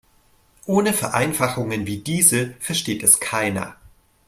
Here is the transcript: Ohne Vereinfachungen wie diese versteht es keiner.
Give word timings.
Ohne 0.65 0.93
Vereinfachungen 0.93 1.85
wie 1.85 1.99
diese 1.99 2.55
versteht 2.59 3.03
es 3.03 3.19
keiner. 3.19 3.75